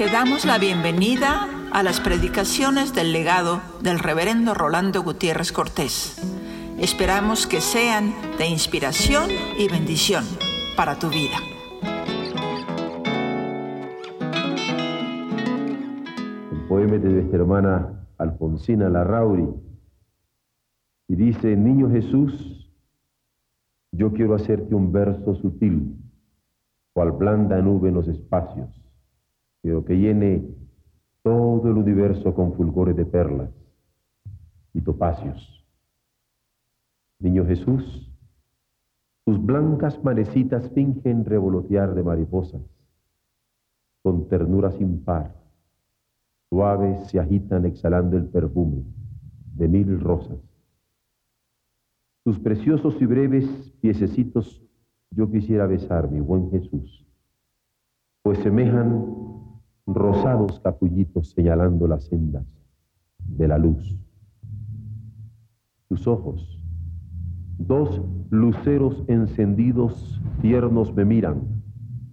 Te 0.00 0.06
damos 0.06 0.46
la 0.46 0.56
bienvenida 0.56 1.46
a 1.74 1.82
las 1.82 2.00
predicaciones 2.00 2.94
del 2.94 3.12
legado 3.12 3.60
del 3.82 3.98
reverendo 3.98 4.54
Rolando 4.54 5.02
Gutiérrez 5.02 5.52
Cortés. 5.52 6.16
Esperamos 6.78 7.46
que 7.46 7.60
sean 7.60 8.14
de 8.38 8.46
inspiración 8.46 9.28
y 9.58 9.68
bendición 9.68 10.24
para 10.74 10.98
tu 10.98 11.10
vida. 11.10 11.36
El 16.50 16.66
poema 16.66 16.96
de 16.96 17.08
nuestra 17.10 17.38
hermana 17.38 18.06
Alfonsina 18.16 18.88
Larrauri 18.88 19.50
y 21.08 21.14
dice, 21.14 21.54
Niño 21.54 21.90
Jesús, 21.90 22.72
yo 23.92 24.14
quiero 24.14 24.34
hacerte 24.34 24.74
un 24.74 24.92
verso 24.92 25.34
sutil, 25.34 25.94
cual 26.94 27.12
blanda 27.12 27.60
nube 27.60 27.90
en 27.90 27.96
los 27.96 28.08
espacios 28.08 28.80
pero 29.62 29.84
que 29.84 29.96
llene 29.96 30.42
todo 31.22 31.68
el 31.68 31.76
universo 31.76 32.34
con 32.34 32.54
fulgores 32.54 32.96
de 32.96 33.04
perlas 33.04 33.50
y 34.72 34.80
topacios. 34.80 35.66
Niño 37.18 37.44
Jesús, 37.44 38.10
tus 39.24 39.44
blancas 39.44 40.02
manecitas 40.02 40.70
fingen 40.70 41.24
revolotear 41.24 41.94
de 41.94 42.02
mariposas, 42.02 42.62
con 44.02 44.28
ternura 44.28 44.72
sin 44.72 45.04
par, 45.04 45.36
suaves 46.48 47.08
se 47.08 47.20
agitan 47.20 47.66
exhalando 47.66 48.16
el 48.16 48.26
perfume 48.26 48.82
de 49.54 49.68
mil 49.68 50.00
rosas. 50.00 50.38
Tus 52.24 52.38
preciosos 52.38 53.00
y 53.00 53.06
breves 53.06 53.46
piececitos 53.80 54.62
yo 55.10 55.30
quisiera 55.30 55.66
besar, 55.66 56.10
mi 56.10 56.20
buen 56.20 56.50
Jesús, 56.50 57.06
pues 58.22 58.38
semejan 58.38 59.29
rosados 59.94 60.60
capullitos 60.60 61.30
señalando 61.30 61.86
las 61.86 62.04
sendas 62.04 62.46
de 63.18 63.48
la 63.48 63.58
luz. 63.58 63.98
Tus 65.88 66.06
ojos, 66.06 66.62
dos 67.58 68.00
luceros 68.30 69.04
encendidos 69.08 70.20
tiernos 70.40 70.94
me 70.94 71.04
miran 71.04 71.62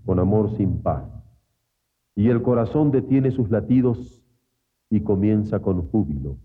con 0.06 0.20
amor 0.20 0.56
sin 0.58 0.82
par, 0.82 1.24
y 2.16 2.30
el 2.30 2.42
corazón 2.42 2.92
detiene 2.92 3.32
sus 3.32 3.50
latidos 3.52 4.24
y 4.90 5.02
comienza 5.02 5.60
con 5.60 5.84
júbilo 5.90 6.38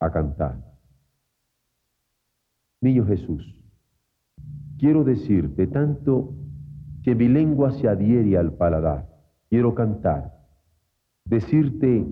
a 0.00 0.10
cantar. 0.10 0.74
Niño 2.80 3.06
Jesús, 3.06 3.56
quiero 4.78 5.04
decirte 5.04 5.66
tanto 5.66 6.34
que 7.02 7.14
mi 7.14 7.28
lengua 7.28 7.70
se 7.70 7.88
adhiere 7.88 8.36
al 8.36 8.52
paladar, 8.52 9.08
quiero 9.48 9.74
cantar 9.74 10.43
decirte, 11.24 12.06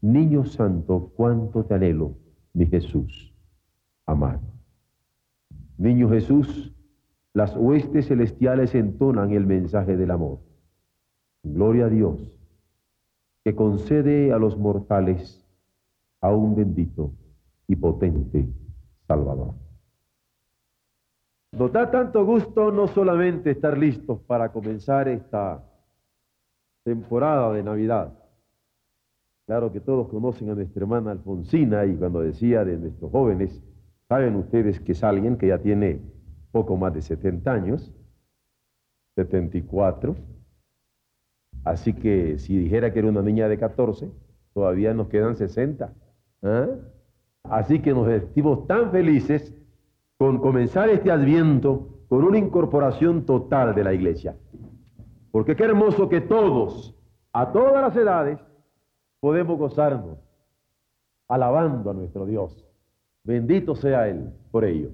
niño 0.00 0.44
santo, 0.44 1.12
cuánto 1.16 1.64
te 1.64 1.74
anhelo, 1.74 2.16
mi 2.52 2.66
Jesús, 2.66 3.34
amado. 4.06 4.40
Niño 5.76 6.08
Jesús, 6.10 6.74
las 7.32 7.56
huestes 7.56 8.08
celestiales 8.08 8.74
entonan 8.74 9.30
el 9.30 9.46
mensaje 9.46 9.96
del 9.96 10.10
amor. 10.10 10.40
Gloria 11.42 11.86
a 11.86 11.88
Dios, 11.88 12.32
que 13.44 13.54
concede 13.54 14.32
a 14.32 14.38
los 14.38 14.58
mortales 14.58 15.46
a 16.20 16.32
un 16.32 16.56
bendito 16.56 17.12
y 17.66 17.76
potente 17.76 18.48
Salvador. 19.06 19.54
Nos 21.52 21.72
da 21.72 21.90
tanto 21.90 22.24
gusto 22.26 22.70
no 22.70 22.88
solamente 22.88 23.52
estar 23.52 23.78
listos 23.78 24.20
para 24.20 24.52
comenzar 24.52 25.08
esta 25.08 25.64
temporada 26.84 27.52
de 27.52 27.62
Navidad, 27.62 28.12
Claro 29.48 29.72
que 29.72 29.80
todos 29.80 30.08
conocen 30.08 30.50
a 30.50 30.54
nuestra 30.54 30.82
hermana 30.82 31.10
Alfonsina 31.10 31.86
y 31.86 31.96
cuando 31.96 32.20
decía 32.20 32.66
de 32.66 32.76
nuestros 32.76 33.10
jóvenes, 33.10 33.64
saben 34.06 34.36
ustedes 34.36 34.78
que 34.78 34.92
es 34.92 35.02
alguien 35.02 35.38
que 35.38 35.46
ya 35.46 35.56
tiene 35.56 36.02
poco 36.52 36.76
más 36.76 36.92
de 36.92 37.00
70 37.00 37.50
años, 37.50 37.90
74. 39.16 40.16
Así 41.64 41.94
que 41.94 42.38
si 42.38 42.58
dijera 42.58 42.92
que 42.92 42.98
era 42.98 43.08
una 43.08 43.22
niña 43.22 43.48
de 43.48 43.56
14, 43.56 44.10
todavía 44.52 44.92
nos 44.92 45.08
quedan 45.08 45.34
60. 45.34 45.94
¿ah? 46.42 46.66
Así 47.44 47.80
que 47.80 47.94
nos 47.94 48.06
sentimos 48.06 48.66
tan 48.66 48.90
felices 48.90 49.56
con 50.18 50.40
comenzar 50.40 50.90
este 50.90 51.10
adviento 51.10 52.04
con 52.10 52.22
una 52.22 52.36
incorporación 52.36 53.24
total 53.24 53.74
de 53.74 53.84
la 53.84 53.94
iglesia. 53.94 54.36
Porque 55.30 55.56
qué 55.56 55.64
hermoso 55.64 56.10
que 56.10 56.20
todos, 56.20 56.94
a 57.32 57.50
todas 57.50 57.80
las 57.80 57.96
edades, 57.96 58.38
podemos 59.20 59.58
gozarnos 59.58 60.18
alabando 61.28 61.90
a 61.90 61.94
nuestro 61.94 62.26
Dios. 62.26 62.64
Bendito 63.24 63.74
sea 63.74 64.08
Él 64.08 64.32
por 64.50 64.64
ello. 64.64 64.90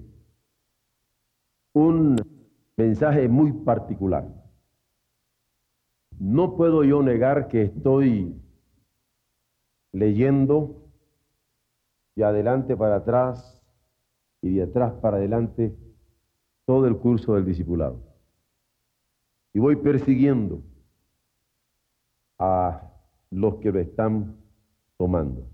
Un 1.72 2.16
mensaje 2.76 3.28
muy 3.28 3.52
particular. 3.52 4.26
No 6.18 6.56
puedo 6.56 6.84
yo 6.84 7.02
negar 7.02 7.48
que 7.48 7.62
estoy 7.62 8.40
leyendo 9.92 10.84
de 12.16 12.24
adelante 12.24 12.76
para 12.76 12.96
atrás 12.96 13.62
y 14.40 14.54
de 14.54 14.62
atrás 14.62 14.92
para 15.00 15.16
adelante 15.16 15.76
todo 16.64 16.86
el 16.86 16.96
curso 16.96 17.34
del 17.34 17.44
discipulado. 17.44 18.00
Y 19.52 19.58
voy 19.58 19.76
persiguiendo 19.76 20.62
a 22.38 22.93
los 23.34 23.56
que 23.56 23.72
lo 23.72 23.80
están 23.80 24.36
tomando. 24.96 25.46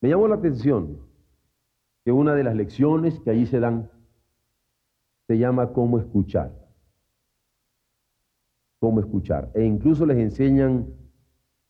Me 0.00 0.10
llamó 0.10 0.28
la 0.28 0.34
atención 0.34 0.98
que 2.04 2.12
una 2.12 2.34
de 2.34 2.44
las 2.44 2.54
lecciones 2.54 3.18
que 3.20 3.30
allí 3.30 3.46
se 3.46 3.60
dan 3.60 3.90
se 5.26 5.38
llama 5.38 5.72
cómo 5.72 5.98
escuchar. 5.98 6.52
Cómo 8.80 9.00
escuchar. 9.00 9.50
E 9.54 9.64
incluso 9.64 10.04
les 10.04 10.18
enseñan 10.18 10.88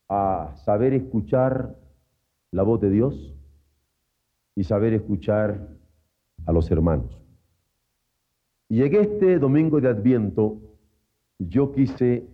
a 0.09 0.55
saber 0.65 0.95
escuchar 0.95 1.79
la 2.51 2.63
voz 2.63 2.81
de 2.81 2.91
Dios 2.91 3.35
y 4.57 4.65
saber 4.65 4.95
escuchar 4.95 5.69
a 6.45 6.53
los 6.53 6.71
hermanos. 6.71 7.21
Y 8.69 8.83
en 8.83 8.95
este 8.97 9.39
domingo 9.39 9.81
de 9.81 9.89
Adviento 9.89 10.59
yo 11.39 11.73
quise 11.73 12.27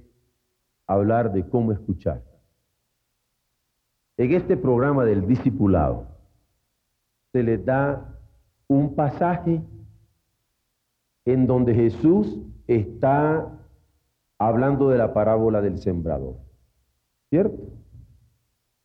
hablar 0.87 1.33
de 1.33 1.47
cómo 1.47 1.73
escuchar. 1.73 2.28
En 4.19 4.33
este 4.33 4.57
programa 4.57 5.05
del 5.05 5.29
discipulado 5.29 6.09
se 7.33 7.45
le 7.45 7.57
da 7.57 8.19
un 8.67 8.97
pasaje 8.97 9.63
en 11.25 11.47
donde 11.47 11.73
Jesús 11.73 12.41
está 12.67 13.49
hablando 14.37 14.89
de 14.89 14.99
la 14.99 15.15
parábola 15.15 15.61
del 15.61 15.79
sembrador, 15.79 16.35
¿cierto? 17.31 17.63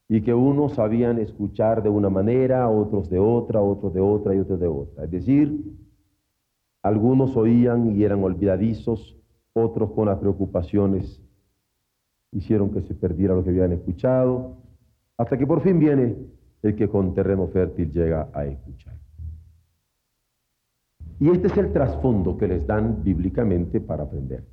Y 0.07 0.21
que 0.21 0.35
unos 0.35 0.73
sabían 0.73 1.17
escuchar 1.17 1.81
de 1.81 1.89
una 1.89 2.11
manera, 2.11 2.69
otros 2.69 3.09
de 3.09 3.17
otra, 3.17 3.59
otros 3.59 3.91
de 3.91 4.01
otra 4.01 4.35
y 4.35 4.39
otros 4.39 4.59
de 4.59 4.67
otra. 4.67 5.05
Es 5.05 5.11
decir, 5.11 5.63
algunos 6.83 7.35
oían 7.35 7.95
y 7.95 8.03
eran 8.03 8.23
olvidadizos, 8.23 9.17
otros 9.53 9.91
con 9.93 10.07
las 10.07 10.19
preocupaciones 10.19 11.23
hicieron 12.31 12.71
que 12.71 12.81
se 12.83 12.93
perdiera 12.93 13.33
lo 13.33 13.43
que 13.43 13.49
habían 13.49 13.71
escuchado, 13.71 14.62
hasta 15.17 15.37
que 15.37 15.47
por 15.47 15.61
fin 15.61 15.79
viene 15.79 16.15
el 16.61 16.75
que 16.75 16.87
con 16.87 17.13
terreno 17.13 17.47
fértil 17.47 17.91
llega 17.91 18.29
a 18.33 18.45
escuchar. 18.45 18.95
Y 21.19 21.29
este 21.29 21.47
es 21.47 21.57
el 21.57 21.71
trasfondo 21.71 22.37
que 22.37 22.47
les 22.47 22.65
dan 22.65 23.03
bíblicamente 23.03 23.79
para 23.79 24.03
aprender. 24.03 24.43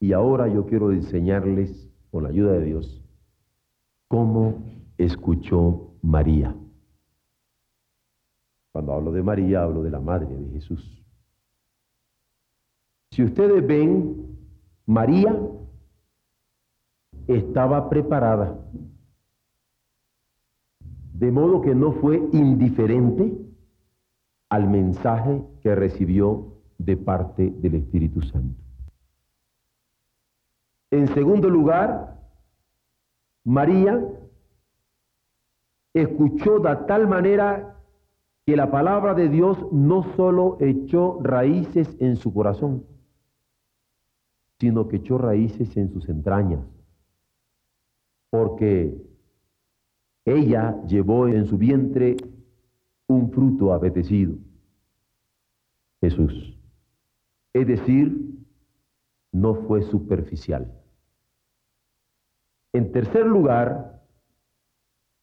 Y 0.00 0.12
ahora 0.12 0.48
yo 0.48 0.66
quiero 0.66 0.92
enseñarles, 0.92 1.88
con 2.10 2.24
la 2.24 2.28
ayuda 2.28 2.52
de 2.52 2.64
Dios, 2.64 3.02
cómo 4.08 4.64
escuchó 4.98 5.94
María. 6.02 6.54
Cuando 8.72 8.92
hablo 8.92 9.12
de 9.12 9.22
María, 9.22 9.62
hablo 9.62 9.82
de 9.82 9.90
la 9.90 10.00
madre 10.00 10.36
de 10.36 10.50
Jesús. 10.50 11.02
Si 13.10 13.22
ustedes 13.22 13.66
ven, 13.66 14.36
María 14.86 15.38
estaba 17.26 17.88
preparada 17.88 18.58
de 21.22 21.30
modo 21.30 21.60
que 21.60 21.72
no 21.72 21.92
fue 21.92 22.20
indiferente 22.32 23.32
al 24.48 24.68
mensaje 24.68 25.40
que 25.60 25.72
recibió 25.72 26.48
de 26.78 26.96
parte 26.96 27.48
del 27.58 27.76
Espíritu 27.76 28.22
Santo. 28.22 28.60
En 30.90 31.06
segundo 31.14 31.48
lugar, 31.48 32.20
María 33.44 34.04
escuchó 35.94 36.58
de 36.58 36.74
tal 36.88 37.06
manera 37.06 37.78
que 38.44 38.56
la 38.56 38.72
palabra 38.72 39.14
de 39.14 39.28
Dios 39.28 39.64
no 39.70 40.02
solo 40.16 40.56
echó 40.58 41.20
raíces 41.22 41.96
en 42.00 42.16
su 42.16 42.34
corazón, 42.34 42.84
sino 44.58 44.88
que 44.88 44.96
echó 44.96 45.18
raíces 45.18 45.76
en 45.76 45.88
sus 45.92 46.08
entrañas. 46.08 46.66
porque 48.28 49.11
ella 50.24 50.80
llevó 50.86 51.28
en 51.28 51.46
su 51.46 51.58
vientre 51.58 52.16
un 53.08 53.30
fruto 53.30 53.72
apetecido, 53.72 54.36
Jesús. 56.00 56.58
Es 57.52 57.66
decir, 57.66 58.32
no 59.32 59.54
fue 59.54 59.82
superficial. 59.82 60.72
En 62.72 62.92
tercer 62.92 63.26
lugar, 63.26 64.02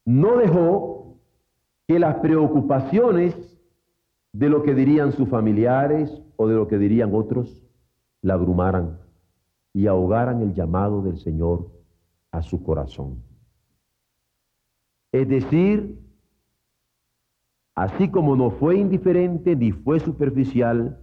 no 0.05 0.37
dejó 0.37 1.17
que 1.87 1.99
las 1.99 2.17
preocupaciones 2.17 3.59
de 4.31 4.49
lo 4.49 4.61
que 4.61 4.75
dirían 4.75 5.11
sus 5.11 5.27
familiares 5.27 6.21
o 6.35 6.47
de 6.47 6.55
lo 6.55 6.67
que 6.67 6.77
dirían 6.77 7.15
otros 7.15 7.65
la 8.21 8.35
abrumaran 8.35 8.99
y 9.73 9.87
ahogaran 9.87 10.41
el 10.41 10.53
llamado 10.53 11.01
del 11.01 11.17
Señor 11.17 11.71
a 12.31 12.41
su 12.41 12.61
corazón. 12.63 13.28
Es 15.11 15.27
decir, 15.27 15.99
así 17.75 18.09
como 18.09 18.35
no 18.35 18.51
fue 18.51 18.77
indiferente 18.77 19.55
ni 19.55 19.71
fue 19.71 19.99
superficial, 19.99 20.99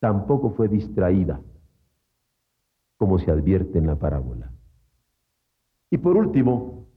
tampoco 0.00 0.50
fue 0.50 0.68
distraída, 0.68 1.40
como 2.96 3.18
se 3.18 3.30
advierte 3.30 3.78
en 3.78 3.86
la 3.86 3.96
parábola. 3.96 4.50
Y 5.90 5.98
por 5.98 6.16
último, 6.16 6.88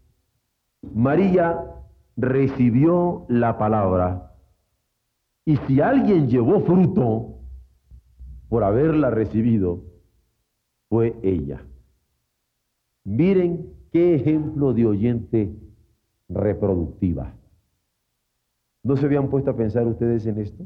María 0.94 1.60
recibió 2.16 3.26
la 3.30 3.58
palabra 3.58 4.36
y 5.46 5.58
si 5.58 5.82
alguien 5.82 6.30
llevó 6.30 6.62
fruto 6.62 7.40
por 8.50 8.64
haberla 8.64 9.10
recibido, 9.10 9.84
fue 10.90 11.20
ella. 11.24 11.66
Miren 13.04 13.74
qué 13.92 14.16
ejemplo 14.16 14.74
de 14.74 14.86
oyente 14.86 15.56
reproductiva. 16.30 17.34
¿No 18.84 18.96
se 18.96 19.06
habían 19.06 19.30
puesto 19.30 19.52
a 19.52 19.56
pensar 19.56 19.88
ustedes 19.88 20.26
en 20.26 20.38
esto? 20.38 20.66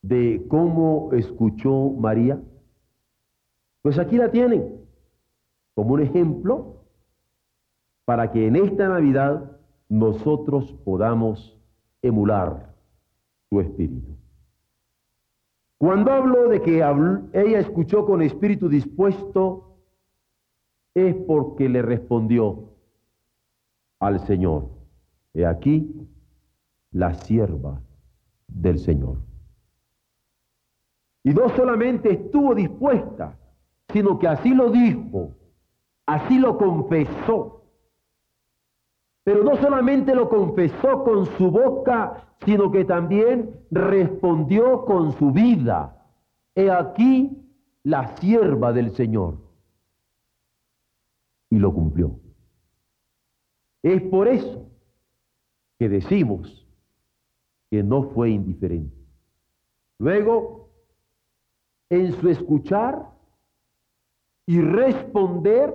De 0.00 0.46
cómo 0.48 1.10
escuchó 1.12 1.90
María. 1.90 2.40
Pues 3.82 3.98
aquí 3.98 4.16
la 4.16 4.30
tienen, 4.30 4.80
como 5.74 5.94
un 5.94 6.00
ejemplo 6.00 6.84
para 8.04 8.30
que 8.30 8.46
en 8.46 8.56
esta 8.56 8.88
Navidad 8.88 9.58
nosotros 9.88 10.72
podamos 10.84 11.58
emular 12.00 12.74
su 13.50 13.60
espíritu. 13.60 14.16
Cuando 15.78 16.12
hablo 16.12 16.48
de 16.48 16.62
que 16.62 16.76
ella 16.76 17.58
escuchó 17.58 18.06
con 18.06 18.22
espíritu 18.22 18.68
dispuesto, 18.68 19.76
es 20.94 21.14
porque 21.26 21.68
le 21.68 21.82
respondió 21.82 22.72
al 24.02 24.18
Señor. 24.26 24.68
He 25.32 25.46
aquí 25.46 26.08
la 26.90 27.14
sierva 27.14 27.80
del 28.48 28.78
Señor. 28.78 29.18
Y 31.24 31.30
no 31.30 31.48
solamente 31.50 32.12
estuvo 32.12 32.54
dispuesta, 32.54 33.38
sino 33.92 34.18
que 34.18 34.26
así 34.26 34.54
lo 34.54 34.70
dijo, 34.70 35.36
así 36.04 36.38
lo 36.38 36.58
confesó. 36.58 37.62
Pero 39.22 39.44
no 39.44 39.56
solamente 39.56 40.16
lo 40.16 40.28
confesó 40.28 41.04
con 41.04 41.26
su 41.38 41.52
boca, 41.52 42.26
sino 42.44 42.72
que 42.72 42.84
también 42.84 43.54
respondió 43.70 44.84
con 44.84 45.12
su 45.12 45.30
vida. 45.30 46.04
He 46.56 46.72
aquí 46.72 47.30
la 47.84 48.16
sierva 48.16 48.72
del 48.72 48.90
Señor. 48.96 49.38
Y 51.50 51.58
lo 51.58 51.72
cumplió. 51.72 52.18
Es 53.82 54.00
por 54.02 54.28
eso 54.28 54.66
que 55.78 55.88
decimos 55.88 56.66
que 57.70 57.82
no 57.82 58.04
fue 58.10 58.30
indiferente. 58.30 58.96
Luego, 59.98 60.68
en 61.90 62.12
su 62.12 62.28
escuchar 62.28 63.08
y 64.46 64.60
responder, 64.60 65.74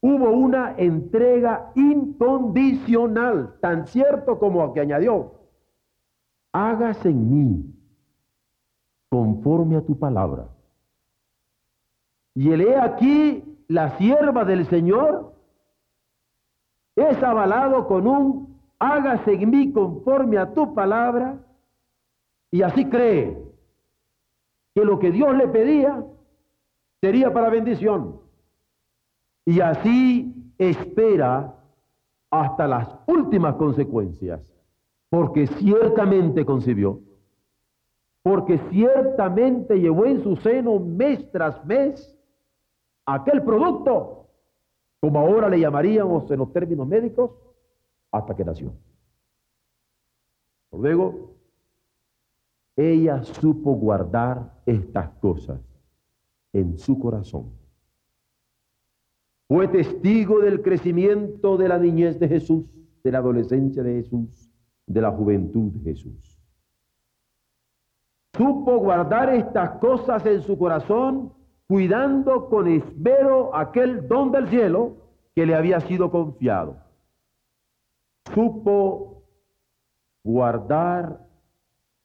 hubo 0.00 0.30
una 0.30 0.76
entrega 0.76 1.72
incondicional, 1.74 3.58
tan 3.60 3.86
cierto 3.86 4.38
como 4.38 4.72
que 4.72 4.80
añadió, 4.80 5.32
hágase 6.52 7.10
en 7.10 7.30
mí 7.30 7.74
conforme 9.08 9.76
a 9.76 9.84
tu 9.84 9.98
palabra. 9.98 10.48
Y 12.34 12.50
el 12.50 12.60
he 12.60 12.76
aquí 12.76 13.44
la 13.68 13.96
sierva 13.98 14.44
del 14.44 14.66
Señor 14.66 15.35
es 16.96 17.22
avalado 17.22 17.86
con 17.86 18.06
un 18.06 18.56
hágase 18.78 19.34
en 19.34 19.50
mí 19.50 19.72
conforme 19.72 20.38
a 20.38 20.52
tu 20.52 20.74
palabra 20.74 21.38
y 22.50 22.62
así 22.62 22.86
cree 22.86 23.36
que 24.74 24.84
lo 24.84 24.98
que 24.98 25.10
Dios 25.10 25.34
le 25.36 25.48
pedía 25.48 26.04
sería 27.00 27.32
para 27.32 27.50
bendición. 27.50 28.20
Y 29.44 29.60
así 29.60 30.52
espera 30.58 31.54
hasta 32.30 32.66
las 32.66 32.88
últimas 33.06 33.54
consecuencias, 33.56 34.40
porque 35.08 35.46
ciertamente 35.46 36.44
concibió, 36.44 37.00
porque 38.22 38.58
ciertamente 38.70 39.78
llevó 39.78 40.06
en 40.06 40.22
su 40.22 40.36
seno 40.36 40.78
mes 40.80 41.30
tras 41.30 41.64
mes 41.64 42.18
aquel 43.06 43.42
producto, 43.42 44.25
como 45.06 45.20
ahora 45.20 45.48
le 45.48 45.60
llamaríamos 45.60 46.28
en 46.32 46.38
los 46.40 46.52
términos 46.52 46.84
médicos, 46.84 47.30
hasta 48.10 48.34
que 48.34 48.44
nació. 48.44 48.72
Luego, 50.72 51.36
ella 52.74 53.22
supo 53.22 53.74
guardar 53.74 54.60
estas 54.66 55.10
cosas 55.20 55.60
en 56.52 56.76
su 56.76 56.98
corazón 56.98 57.52
fue 59.46 59.68
testigo 59.68 60.40
del 60.40 60.60
crecimiento 60.60 61.56
de 61.56 61.68
la 61.68 61.78
niñez 61.78 62.18
de 62.18 62.26
Jesús, 62.26 62.64
de 63.04 63.12
la 63.12 63.18
adolescencia 63.18 63.84
de 63.84 64.02
Jesús, 64.02 64.50
de 64.88 65.00
la 65.00 65.12
juventud 65.12 65.70
de 65.70 65.92
Jesús. 65.92 66.36
Supo 68.36 68.78
guardar 68.78 69.32
estas 69.32 69.78
cosas 69.78 70.26
en 70.26 70.42
su 70.42 70.58
corazón, 70.58 71.32
cuidando 71.68 72.48
con 72.48 72.68
esmero 72.68 73.54
aquel 73.54 74.06
don 74.06 74.30
del 74.30 74.48
cielo 74.48 74.96
que 75.34 75.46
le 75.46 75.54
había 75.54 75.80
sido 75.80 76.10
confiado. 76.10 76.76
Supo 78.34 79.24
guardar 80.22 81.26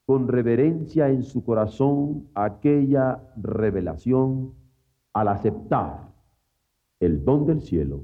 con 0.05 0.27
reverencia 0.27 1.09
en 1.09 1.24
su 1.24 1.43
corazón 1.43 2.27
aquella 2.33 3.21
revelación 3.38 4.53
al 5.13 5.27
aceptar 5.27 6.12
el 7.00 7.24
don 7.24 7.45
del 7.45 7.62
cielo 7.62 8.03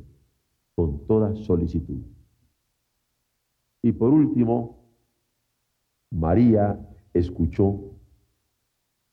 con 0.75 1.05
toda 1.05 1.35
solicitud. 1.35 2.01
Y 3.81 3.91
por 3.91 4.11
último, 4.11 4.77
María 6.11 6.79
escuchó 7.13 7.79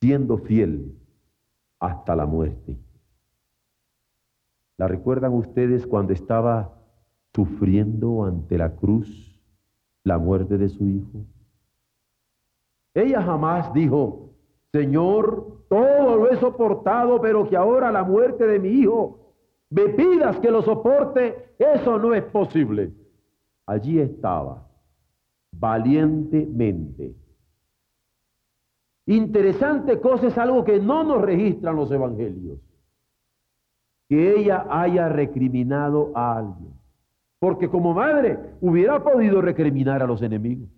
siendo 0.01 0.39
fiel 0.39 0.97
hasta 1.85 2.17
la 2.17 2.27
muerte. 2.27 2.77
¿La 4.77 4.89
recuerdan 4.89 5.33
ustedes 5.35 5.87
cuando 5.87 6.13
estaba 6.13 6.73
sufriendo 7.35 8.25
ante 8.25 8.59
la 8.59 8.75
cruz 8.75 9.41
la 10.03 10.19
muerte 10.19 10.59
de 10.59 10.69
su 10.69 10.85
hijo? 10.85 11.25
Ella 12.95 13.23
jamás 13.23 13.73
dijo, 13.73 14.31
Señor, 14.73 15.65
todo 15.69 16.17
lo 16.17 16.31
he 16.31 16.37
soportado, 16.37 17.21
pero 17.21 17.49
que 17.49 17.57
ahora 17.57 17.93
la 17.93 18.03
muerte 18.03 18.47
de 18.47 18.59
mi 18.59 18.69
hijo 18.69 19.35
me 19.71 19.89
pidas 19.89 20.39
que 20.41 20.51
lo 20.51 20.63
soporte, 20.63 21.55
eso 21.59 21.99
no 21.99 22.15
es 22.15 22.23
posible. 22.25 22.93
Allí 23.67 23.99
estaba, 23.99 24.67
valientemente. 25.53 27.15
Interesante 29.07 30.01
cosa 30.01 30.29
es 30.29 30.39
algo 30.39 30.65
que 30.65 30.81
no 30.81 31.05
nos 31.05 31.21
registran 31.21 31.77
los 31.77 31.91
evangelios. 31.91 32.59
Que 34.09 34.39
ella 34.39 34.67
haya 34.71 35.09
recriminado 35.09 36.13
a 36.15 36.39
alguien. 36.39 36.73
Porque 37.39 37.69
como 37.69 37.93
madre 37.93 38.39
hubiera 38.61 39.03
podido 39.03 39.43
recriminar 39.43 40.03
a 40.03 40.07
los 40.07 40.23
enemigos. 40.23 40.69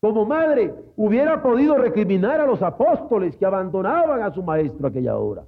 Como 0.00 0.24
madre 0.26 0.74
hubiera 0.96 1.42
podido 1.42 1.76
recriminar 1.76 2.40
a 2.40 2.46
los 2.46 2.62
apóstoles 2.62 3.36
que 3.36 3.46
abandonaban 3.46 4.22
a 4.22 4.32
su 4.32 4.42
maestro 4.42 4.88
aquella 4.88 5.16
hora. 5.16 5.44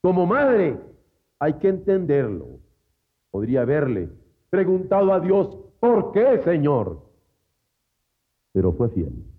Como 0.00 0.26
madre 0.26 0.78
hay 1.38 1.54
que 1.54 1.68
entenderlo. 1.68 2.46
Podría 3.30 3.62
haberle 3.62 4.10
preguntado 4.50 5.12
a 5.12 5.20
Dios, 5.20 5.56
¿por 5.80 6.12
qué, 6.12 6.42
Señor? 6.42 7.00
Pero 8.52 8.72
fue 8.72 8.90
fiel. 8.90 9.31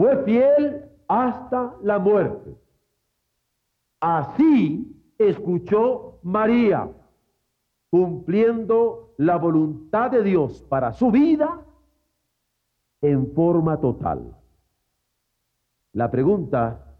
Fue 0.00 0.24
fiel 0.24 0.90
hasta 1.08 1.76
la 1.82 1.98
muerte. 1.98 2.56
Así 4.00 4.96
escuchó 5.18 6.18
María. 6.22 6.90
cumpliendo 7.90 9.12
la 9.18 9.36
voluntad 9.36 10.10
de 10.10 10.22
Dios 10.22 10.62
para 10.70 10.94
su 10.94 11.10
vida 11.10 11.62
en 13.02 13.30
forma 13.34 13.78
total. 13.78 14.34
La 15.92 16.10
pregunta 16.10 16.96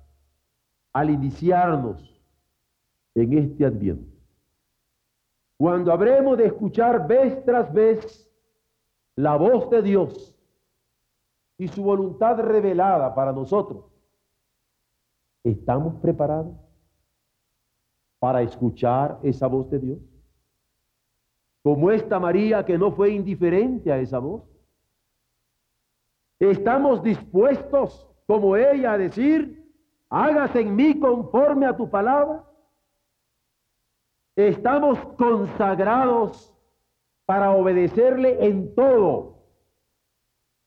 al 0.93 1.09
iniciarnos 1.09 2.23
en 3.15 3.33
este 3.33 3.65
adviento, 3.65 4.13
cuando 5.57 5.91
habremos 5.91 6.37
de 6.37 6.47
escuchar 6.47 7.07
vez 7.07 7.43
tras 7.47 7.73
vez 7.73 8.31
la 9.15 9.37
voz 9.37 9.71
de 9.71 9.81
Dios 9.81 10.37
y 11.61 11.69
su 11.69 11.83
voluntad 11.83 12.39
revelada 12.39 13.15
para 13.15 13.33
nosotros, 13.33 13.85
¿estamos 15.45 15.95
preparados 15.97 16.57
para 18.19 18.41
escuchar 18.41 19.19
esa 19.23 19.47
voz 19.47 19.69
de 19.71 19.79
Dios? 19.79 19.99
Como 21.63 21.91
esta 21.91 22.19
María 22.19 22.65
que 22.65 22.79
no 22.79 22.93
fue 22.93 23.11
indiferente 23.11 23.93
a 23.93 23.99
esa 23.99 24.19
voz. 24.19 24.43
Estamos 26.39 27.03
dispuestos, 27.03 28.09
como 28.27 28.57
ella, 28.57 28.93
a 28.95 28.99
decir, 28.99 29.71
hágase 30.09 30.63
en 30.63 30.75
mí 30.75 30.99
conforme 30.99 31.67
a 31.67 31.77
tu 31.77 31.91
palabra. 31.91 32.43
Estamos 34.35 34.99
consagrados 35.19 36.57
para 37.27 37.51
obedecerle 37.51 38.47
en 38.47 38.75
todo, 38.75 39.40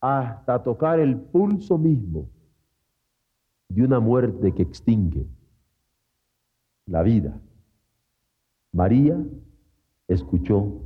hasta 0.04 0.62
tocar 0.62 1.00
el 1.00 1.18
pulso 1.18 1.78
mismo 1.78 2.30
de 3.70 3.84
una 3.84 4.02
muerte 4.02 4.54
que 4.54 4.64
extingue 4.64 5.26
la 6.86 7.02
vida. 7.04 7.40
María 8.74 9.18
escuchó 10.10 10.82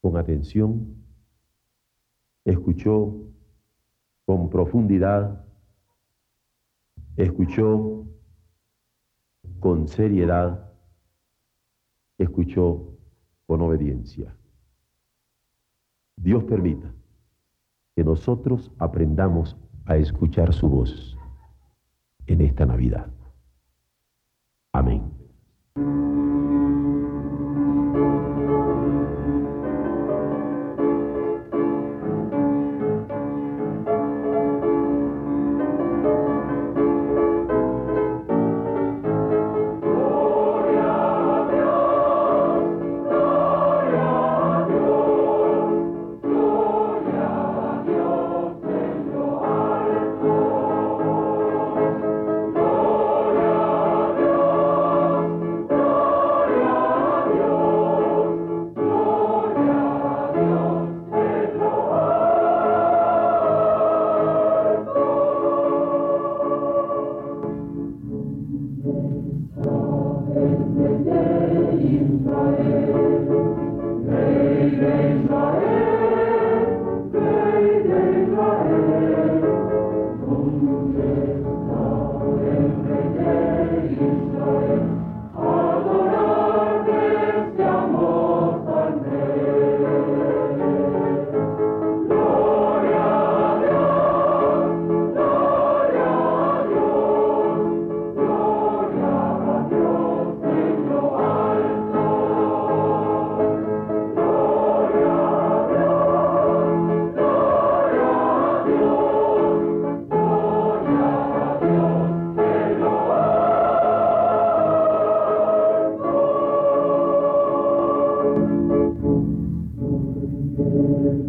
con 0.00 0.16
atención, 0.16 1.02
escuchó 2.44 3.24
con 4.24 4.48
profundidad, 4.50 5.44
escuchó 7.16 8.06
con 9.58 9.88
seriedad, 9.88 10.72
escuchó 12.18 12.96
con 13.46 13.62
obediencia. 13.62 14.32
Dios 16.14 16.44
permita 16.44 16.94
que 17.98 18.04
nosotros 18.04 18.70
aprendamos 18.78 19.56
a 19.84 19.96
escuchar 19.96 20.54
su 20.54 20.68
voz 20.68 21.16
en 22.28 22.42
esta 22.42 22.64
Navidad. 22.64 23.08
Amén. 24.72 25.02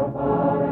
Mi 0.07 0.64